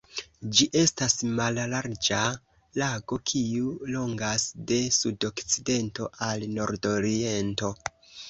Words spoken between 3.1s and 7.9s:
kiu longas de sudokcidento al nordoriento.